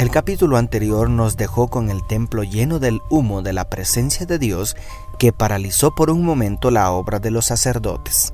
el 0.00 0.10
capítulo 0.10 0.56
anterior 0.56 1.10
nos 1.10 1.36
dejó 1.36 1.68
con 1.68 1.90
el 1.90 2.06
templo 2.06 2.42
lleno 2.42 2.78
del 2.78 3.02
humo 3.10 3.42
de 3.42 3.52
la 3.52 3.68
presencia 3.68 4.24
de 4.24 4.38
Dios 4.38 4.74
que 5.18 5.30
paralizó 5.30 5.94
por 5.94 6.08
un 6.08 6.24
momento 6.24 6.70
la 6.70 6.90
obra 6.90 7.18
de 7.18 7.30
los 7.30 7.44
sacerdotes. 7.44 8.32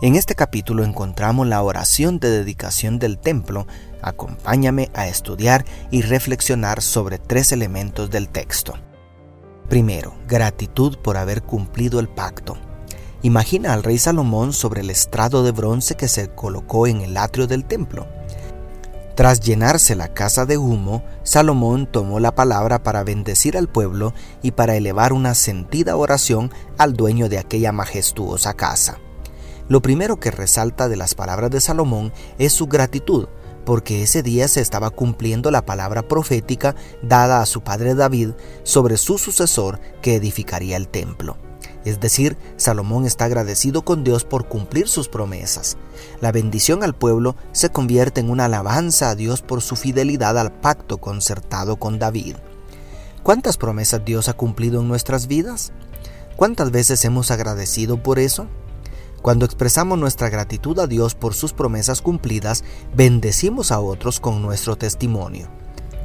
En 0.00 0.16
este 0.16 0.34
capítulo 0.34 0.82
encontramos 0.82 1.46
la 1.46 1.60
oración 1.60 2.20
de 2.20 2.30
dedicación 2.30 2.98
del 2.98 3.18
templo. 3.18 3.66
Acompáñame 4.00 4.88
a 4.94 5.06
estudiar 5.06 5.66
y 5.90 6.00
reflexionar 6.00 6.80
sobre 6.80 7.18
tres 7.18 7.52
elementos 7.52 8.08
del 8.08 8.30
texto. 8.30 8.72
Primero, 9.68 10.14
gratitud 10.26 10.96
por 10.96 11.18
haber 11.18 11.42
cumplido 11.42 12.00
el 12.00 12.08
pacto. 12.08 12.56
Imagina 13.20 13.74
al 13.74 13.82
rey 13.82 13.98
Salomón 13.98 14.54
sobre 14.54 14.80
el 14.80 14.88
estrado 14.88 15.44
de 15.44 15.50
bronce 15.50 15.96
que 15.96 16.08
se 16.08 16.34
colocó 16.34 16.86
en 16.86 17.02
el 17.02 17.18
atrio 17.18 17.46
del 17.46 17.66
templo. 17.66 18.08
Tras 19.14 19.38
llenarse 19.38 19.94
la 19.94 20.12
casa 20.12 20.44
de 20.44 20.58
humo, 20.58 21.04
Salomón 21.22 21.86
tomó 21.86 22.18
la 22.18 22.34
palabra 22.34 22.82
para 22.82 23.04
bendecir 23.04 23.56
al 23.56 23.68
pueblo 23.68 24.12
y 24.42 24.50
para 24.50 24.74
elevar 24.74 25.12
una 25.12 25.34
sentida 25.34 25.96
oración 25.96 26.50
al 26.78 26.94
dueño 26.94 27.28
de 27.28 27.38
aquella 27.38 27.70
majestuosa 27.70 28.54
casa. 28.54 28.98
Lo 29.68 29.82
primero 29.82 30.18
que 30.18 30.32
resalta 30.32 30.88
de 30.88 30.96
las 30.96 31.14
palabras 31.14 31.50
de 31.50 31.60
Salomón 31.60 32.12
es 32.38 32.52
su 32.52 32.66
gratitud, 32.66 33.28
porque 33.64 34.02
ese 34.02 34.24
día 34.24 34.48
se 34.48 34.60
estaba 34.60 34.90
cumpliendo 34.90 35.52
la 35.52 35.64
palabra 35.64 36.02
profética 36.02 36.74
dada 37.00 37.40
a 37.40 37.46
su 37.46 37.62
padre 37.62 37.94
David 37.94 38.30
sobre 38.64 38.96
su 38.96 39.16
sucesor 39.16 39.80
que 40.02 40.16
edificaría 40.16 40.76
el 40.76 40.88
templo. 40.88 41.38
Es 41.84 42.00
decir, 42.00 42.36
Salomón 42.56 43.06
está 43.06 43.26
agradecido 43.26 43.82
con 43.82 44.04
Dios 44.04 44.24
por 44.24 44.48
cumplir 44.48 44.88
sus 44.88 45.08
promesas. 45.08 45.76
La 46.20 46.32
bendición 46.32 46.82
al 46.82 46.94
pueblo 46.94 47.36
se 47.52 47.70
convierte 47.70 48.20
en 48.20 48.30
una 48.30 48.46
alabanza 48.46 49.10
a 49.10 49.14
Dios 49.14 49.42
por 49.42 49.62
su 49.62 49.76
fidelidad 49.76 50.38
al 50.38 50.52
pacto 50.52 50.98
concertado 50.98 51.76
con 51.76 51.98
David. 51.98 52.36
¿Cuántas 53.22 53.56
promesas 53.56 54.04
Dios 54.04 54.28
ha 54.28 54.34
cumplido 54.34 54.80
en 54.80 54.88
nuestras 54.88 55.26
vidas? 55.26 55.72
¿Cuántas 56.36 56.70
veces 56.70 57.04
hemos 57.04 57.30
agradecido 57.30 58.02
por 58.02 58.18
eso? 58.18 58.48
Cuando 59.22 59.46
expresamos 59.46 59.98
nuestra 59.98 60.28
gratitud 60.28 60.78
a 60.78 60.86
Dios 60.86 61.14
por 61.14 61.32
sus 61.32 61.54
promesas 61.54 62.02
cumplidas, 62.02 62.64
bendecimos 62.94 63.72
a 63.72 63.80
otros 63.80 64.20
con 64.20 64.42
nuestro 64.42 64.76
testimonio. 64.76 65.48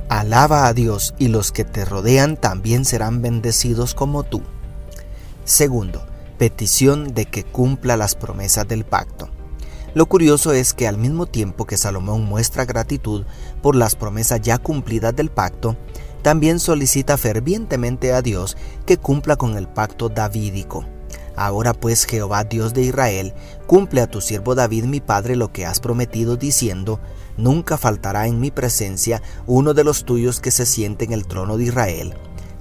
Alaba 0.07 0.67
a 0.67 0.73
Dios 0.73 1.13
y 1.19 1.27
los 1.27 1.51
que 1.51 1.65
te 1.65 1.83
rodean 1.83 2.37
también 2.37 2.85
serán 2.85 3.21
bendecidos 3.21 3.93
como 3.93 4.23
tú. 4.23 4.41
Segundo, 5.49 6.05
petición 6.37 7.15
de 7.15 7.25
que 7.25 7.43
cumpla 7.43 7.97
las 7.97 8.13
promesas 8.13 8.67
del 8.67 8.85
pacto. 8.85 9.29
Lo 9.95 10.05
curioso 10.05 10.53
es 10.53 10.75
que 10.75 10.87
al 10.87 10.99
mismo 10.99 11.25
tiempo 11.25 11.65
que 11.65 11.75
Salomón 11.75 12.23
muestra 12.23 12.65
gratitud 12.65 13.25
por 13.63 13.75
las 13.75 13.95
promesas 13.95 14.41
ya 14.41 14.59
cumplidas 14.59 15.15
del 15.15 15.31
pacto, 15.31 15.75
también 16.21 16.59
solicita 16.59 17.17
fervientemente 17.17 18.13
a 18.13 18.21
Dios 18.21 18.57
que 18.85 18.97
cumpla 18.97 19.37
con 19.37 19.57
el 19.57 19.67
pacto 19.67 20.07
davídico. 20.07 20.85
Ahora 21.35 21.73
pues 21.73 22.05
Jehová 22.05 22.43
Dios 22.43 22.75
de 22.75 22.83
Israel, 22.83 23.33
cumple 23.65 24.01
a 24.01 24.07
tu 24.07 24.21
siervo 24.21 24.53
David 24.53 24.83
mi 24.83 24.99
padre 24.99 25.35
lo 25.35 25.51
que 25.51 25.65
has 25.65 25.79
prometido 25.79 26.35
diciendo, 26.35 26.99
nunca 27.37 27.75
faltará 27.75 28.27
en 28.27 28.39
mi 28.39 28.51
presencia 28.51 29.23
uno 29.47 29.73
de 29.73 29.83
los 29.83 30.05
tuyos 30.05 30.41
que 30.41 30.51
se 30.51 30.67
siente 30.67 31.05
en 31.05 31.11
el 31.11 31.25
trono 31.25 31.57
de 31.57 31.63
Israel 31.63 32.13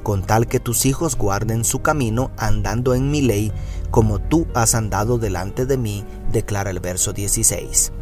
con 0.09 0.23
tal 0.23 0.47
que 0.47 0.59
tus 0.59 0.87
hijos 0.87 1.19
guarden 1.19 1.67
su 1.67 1.83
camino 1.83 2.31
andando 2.39 2.95
en 2.95 3.11
mi 3.11 3.21
ley, 3.21 3.53
como 3.91 4.21
tú 4.21 4.47
has 4.55 4.75
andado 4.75 5.19
delante 5.19 5.67
de 5.67 5.77
mí, 5.77 6.03
declara 6.33 6.71
el 6.71 6.81
verso 6.81 7.13
16. 7.13 7.93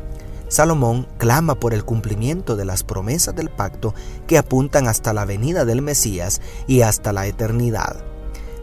Salomón 0.47 1.09
clama 1.19 1.57
por 1.57 1.75
el 1.75 1.85
cumplimiento 1.85 2.55
de 2.55 2.65
las 2.65 2.85
promesas 2.85 3.35
del 3.35 3.51
pacto 3.51 3.93
que 4.29 4.39
apuntan 4.39 4.87
hasta 4.87 5.13
la 5.13 5.25
venida 5.25 5.65
del 5.65 5.83
Mesías 5.83 6.41
y 6.69 6.83
hasta 6.83 7.13
la 7.13 7.27
eternidad. 7.27 7.97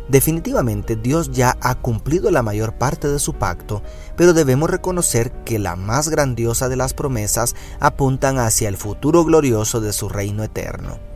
Definitivamente 0.07 0.95
Dios 0.95 1.33
ya 1.33 1.57
ha 1.59 1.75
cumplido 1.75 2.31
la 2.31 2.43
mayor 2.43 2.77
parte 2.77 3.09
de 3.09 3.19
su 3.19 3.33
pacto, 3.33 3.81
pero 4.15 4.31
debemos 4.31 4.69
reconocer 4.69 5.33
que 5.43 5.59
la 5.59 5.75
más 5.75 6.07
grandiosa 6.07 6.69
de 6.69 6.77
las 6.77 6.93
promesas 6.93 7.55
apuntan 7.81 8.39
hacia 8.39 8.69
el 8.69 8.77
futuro 8.77 9.25
glorioso 9.25 9.81
de 9.81 9.91
su 9.91 10.07
reino 10.07 10.45
eterno. 10.45 11.12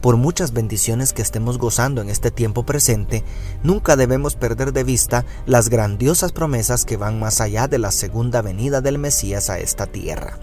Por 0.00 0.16
muchas 0.16 0.52
bendiciones 0.52 1.12
que 1.12 1.22
estemos 1.22 1.58
gozando 1.58 2.00
en 2.00 2.08
este 2.08 2.30
tiempo 2.30 2.64
presente, 2.64 3.24
nunca 3.64 3.96
debemos 3.96 4.36
perder 4.36 4.72
de 4.72 4.84
vista 4.84 5.24
las 5.44 5.70
grandiosas 5.70 6.30
promesas 6.30 6.84
que 6.84 6.96
van 6.96 7.18
más 7.18 7.40
allá 7.40 7.66
de 7.66 7.78
la 7.78 7.90
segunda 7.90 8.40
venida 8.40 8.80
del 8.80 8.98
Mesías 8.98 9.50
a 9.50 9.58
esta 9.58 9.86
tierra. 9.86 10.38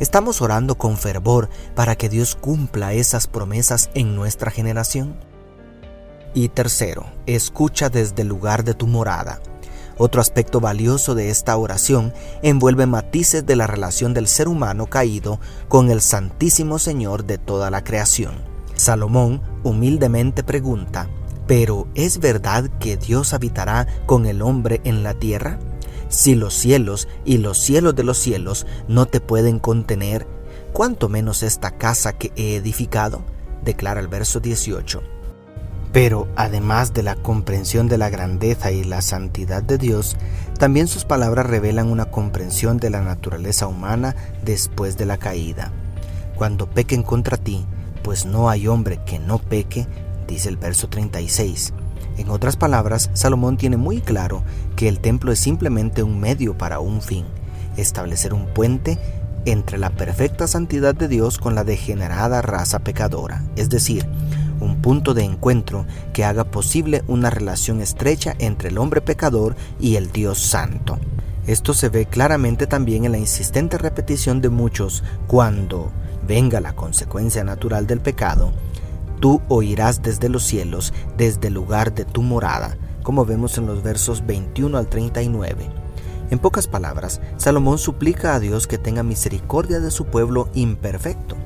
¿Estamos 0.00 0.40
orando 0.40 0.76
con 0.76 0.96
fervor 0.96 1.50
para 1.74 1.96
que 1.96 2.08
Dios 2.08 2.34
cumpla 2.34 2.94
esas 2.94 3.26
promesas 3.26 3.90
en 3.92 4.16
nuestra 4.16 4.50
generación? 4.50 5.16
Y 6.32 6.48
tercero, 6.48 7.04
escucha 7.26 7.90
desde 7.90 8.22
el 8.22 8.28
lugar 8.28 8.64
de 8.64 8.72
tu 8.72 8.86
morada. 8.86 9.42
Otro 9.98 10.22
aspecto 10.22 10.60
valioso 10.60 11.14
de 11.14 11.28
esta 11.28 11.54
oración 11.58 12.14
envuelve 12.42 12.86
matices 12.86 13.44
de 13.44 13.54
la 13.54 13.66
relación 13.66 14.14
del 14.14 14.28
ser 14.28 14.48
humano 14.48 14.86
caído 14.86 15.40
con 15.68 15.90
el 15.90 16.00
Santísimo 16.00 16.78
Señor 16.78 17.24
de 17.24 17.36
toda 17.36 17.70
la 17.70 17.84
creación. 17.84 18.51
Salomón 18.82 19.40
humildemente 19.62 20.42
pregunta, 20.42 21.08
¿pero 21.46 21.86
es 21.94 22.18
verdad 22.18 22.68
que 22.80 22.96
Dios 22.96 23.32
habitará 23.32 23.86
con 24.06 24.26
el 24.26 24.42
hombre 24.42 24.80
en 24.82 25.04
la 25.04 25.14
tierra? 25.14 25.60
Si 26.08 26.34
los 26.34 26.52
cielos 26.52 27.06
y 27.24 27.38
los 27.38 27.58
cielos 27.58 27.94
de 27.94 28.02
los 28.02 28.18
cielos 28.18 28.66
no 28.88 29.06
te 29.06 29.20
pueden 29.20 29.60
contener, 29.60 30.26
¿cuánto 30.72 31.08
menos 31.08 31.44
esta 31.44 31.70
casa 31.70 32.14
que 32.14 32.32
he 32.34 32.56
edificado? 32.56 33.22
declara 33.64 34.00
el 34.00 34.08
verso 34.08 34.40
18. 34.40 35.00
Pero 35.92 36.26
además 36.34 36.92
de 36.92 37.04
la 37.04 37.14
comprensión 37.14 37.86
de 37.86 37.98
la 37.98 38.10
grandeza 38.10 38.72
y 38.72 38.82
la 38.82 39.00
santidad 39.00 39.62
de 39.62 39.78
Dios, 39.78 40.16
también 40.58 40.88
sus 40.88 41.04
palabras 41.04 41.46
revelan 41.46 41.88
una 41.88 42.06
comprensión 42.06 42.78
de 42.78 42.90
la 42.90 43.00
naturaleza 43.00 43.68
humana 43.68 44.16
después 44.44 44.96
de 44.96 45.06
la 45.06 45.18
caída. 45.18 45.70
Cuando 46.34 46.68
pequen 46.68 47.04
contra 47.04 47.36
ti, 47.36 47.64
pues 48.02 48.26
no 48.26 48.48
hay 48.50 48.66
hombre 48.68 49.00
que 49.06 49.18
no 49.18 49.38
peque, 49.38 49.86
dice 50.26 50.48
el 50.48 50.56
verso 50.56 50.88
36. 50.88 51.72
En 52.18 52.28
otras 52.28 52.56
palabras, 52.56 53.10
Salomón 53.14 53.56
tiene 53.56 53.76
muy 53.76 54.00
claro 54.00 54.42
que 54.76 54.88
el 54.88 55.00
templo 55.00 55.32
es 55.32 55.38
simplemente 55.38 56.02
un 56.02 56.20
medio 56.20 56.56
para 56.56 56.80
un 56.80 57.00
fin, 57.00 57.24
establecer 57.76 58.34
un 58.34 58.46
puente 58.46 58.98
entre 59.44 59.78
la 59.78 59.90
perfecta 59.90 60.46
santidad 60.46 60.94
de 60.94 61.08
Dios 61.08 61.38
con 61.38 61.54
la 61.54 61.64
degenerada 61.64 62.42
raza 62.42 62.80
pecadora, 62.80 63.42
es 63.56 63.70
decir, 63.70 64.06
un 64.60 64.80
punto 64.80 65.14
de 65.14 65.24
encuentro 65.24 65.86
que 66.12 66.24
haga 66.24 66.44
posible 66.44 67.02
una 67.08 67.30
relación 67.30 67.80
estrecha 67.80 68.34
entre 68.38 68.68
el 68.68 68.78
hombre 68.78 69.00
pecador 69.00 69.56
y 69.80 69.96
el 69.96 70.12
Dios 70.12 70.38
santo. 70.38 70.98
Esto 71.46 71.74
se 71.74 71.88
ve 71.88 72.06
claramente 72.06 72.68
también 72.68 73.04
en 73.04 73.12
la 73.12 73.18
insistente 73.18 73.76
repetición 73.76 74.40
de 74.40 74.48
muchos 74.48 75.02
cuando 75.26 75.90
venga 76.26 76.60
la 76.60 76.74
consecuencia 76.74 77.44
natural 77.44 77.86
del 77.86 78.00
pecado, 78.00 78.52
tú 79.20 79.40
oirás 79.48 80.02
desde 80.02 80.28
los 80.28 80.44
cielos, 80.44 80.92
desde 81.16 81.48
el 81.48 81.54
lugar 81.54 81.94
de 81.94 82.04
tu 82.04 82.22
morada, 82.22 82.76
como 83.02 83.24
vemos 83.24 83.58
en 83.58 83.66
los 83.66 83.82
versos 83.82 84.26
21 84.26 84.76
al 84.76 84.88
39. 84.88 85.70
En 86.30 86.38
pocas 86.38 86.66
palabras, 86.66 87.20
Salomón 87.36 87.78
suplica 87.78 88.34
a 88.34 88.40
Dios 88.40 88.66
que 88.66 88.78
tenga 88.78 89.02
misericordia 89.02 89.80
de 89.80 89.90
su 89.90 90.06
pueblo 90.06 90.48
imperfecto, 90.54 91.36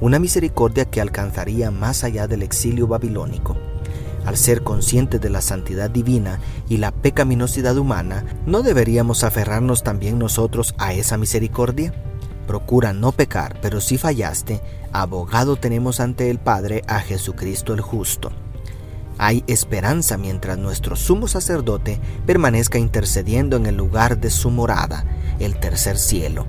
una 0.00 0.18
misericordia 0.18 0.84
que 0.84 1.00
alcanzaría 1.00 1.70
más 1.70 2.04
allá 2.04 2.26
del 2.26 2.42
exilio 2.42 2.86
babilónico. 2.86 3.56
Al 4.24 4.36
ser 4.36 4.62
conscientes 4.62 5.20
de 5.20 5.30
la 5.30 5.40
santidad 5.40 5.90
divina 5.90 6.40
y 6.68 6.76
la 6.76 6.92
pecaminosidad 6.92 7.76
humana, 7.76 8.24
¿no 8.46 8.62
deberíamos 8.62 9.24
aferrarnos 9.24 9.82
también 9.82 10.18
nosotros 10.18 10.74
a 10.78 10.92
esa 10.92 11.16
misericordia? 11.16 11.92
Procura 12.50 12.92
no 12.92 13.12
pecar, 13.12 13.60
pero 13.62 13.80
si 13.80 13.96
fallaste, 13.96 14.60
abogado 14.90 15.54
tenemos 15.54 16.00
ante 16.00 16.30
el 16.30 16.40
Padre 16.40 16.82
a 16.88 16.98
Jesucristo 16.98 17.74
el 17.74 17.80
justo. 17.80 18.32
Hay 19.18 19.44
esperanza 19.46 20.18
mientras 20.18 20.58
nuestro 20.58 20.96
sumo 20.96 21.28
sacerdote 21.28 22.00
permanezca 22.26 22.76
intercediendo 22.76 23.56
en 23.56 23.66
el 23.66 23.76
lugar 23.76 24.18
de 24.18 24.30
su 24.30 24.50
morada, 24.50 25.04
el 25.38 25.60
tercer 25.60 25.96
cielo. 25.96 26.44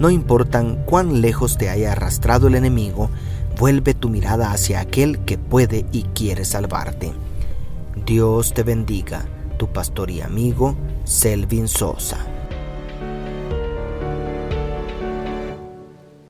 No 0.00 0.10
importan 0.10 0.82
cuán 0.84 1.20
lejos 1.20 1.58
te 1.58 1.70
haya 1.70 1.92
arrastrado 1.92 2.48
el 2.48 2.56
enemigo, 2.56 3.08
Vuelve 3.56 3.94
tu 3.94 4.08
mirada 4.08 4.50
hacia 4.50 4.80
aquel 4.80 5.20
que 5.20 5.38
puede 5.38 5.86
y 5.92 6.02
quiere 6.02 6.44
salvarte. 6.44 7.12
Dios 8.04 8.52
te 8.52 8.64
bendiga, 8.64 9.26
tu 9.58 9.68
pastor 9.68 10.10
y 10.10 10.22
amigo 10.22 10.76
Selvin 11.04 11.68
Sosa. 11.68 12.35